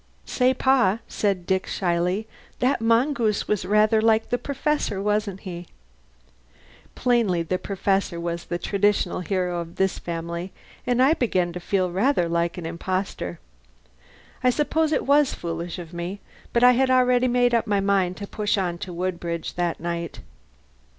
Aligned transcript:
"Say, 0.25 0.55
Pa," 0.55 0.97
said 1.07 1.45
Dick 1.45 1.67
shyly, 1.67 2.27
"that 2.57 2.81
mongoose 2.81 3.47
was 3.47 3.65
rather 3.67 4.01
like 4.01 4.31
Professor, 4.41 4.99
wasn't 4.99 5.41
he!" 5.41 5.67
Plainly 6.95 7.43
the 7.43 7.59
Professor 7.59 8.19
was 8.19 8.45
the 8.45 8.57
traditional 8.57 9.19
hero 9.19 9.59
of 9.59 9.75
this 9.75 9.99
family, 9.99 10.51
and 10.87 11.03
I 11.03 11.13
began 11.13 11.53
to 11.53 11.59
feel 11.59 11.91
rather 11.91 12.27
like 12.27 12.57
an 12.57 12.65
impostor! 12.65 13.37
I 14.43 14.49
suppose 14.49 14.91
it 14.91 15.05
was 15.05 15.35
foolish 15.35 15.77
of 15.77 15.93
me, 15.93 16.19
but 16.51 16.63
I 16.63 16.71
had 16.71 16.89
already 16.89 17.27
made 17.27 17.53
up 17.53 17.67
my 17.67 17.79
mind 17.79 18.17
to 18.17 18.27
push 18.27 18.57
on 18.57 18.79
to 18.79 18.91
Woodbridge 18.91 19.53
that 19.53 19.79
night. 19.79 20.21